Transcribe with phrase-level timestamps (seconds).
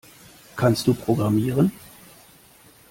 [0.55, 1.71] Kannst du programmieren?